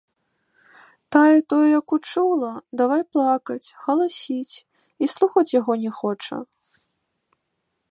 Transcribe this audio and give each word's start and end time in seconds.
Тая 1.15 1.39
тое 1.51 1.67
як 1.79 1.87
учула, 1.97 2.49
давай 2.81 3.01
плакаць, 3.17 3.67
галасіць 3.85 4.55
і 4.61 5.05
слухаць 5.15 5.47
яго 5.59 5.73
не 5.85 5.91
хоча. 6.01 6.37